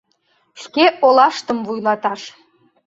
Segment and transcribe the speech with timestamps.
[0.61, 2.21] Шке олаштым вуйлаташ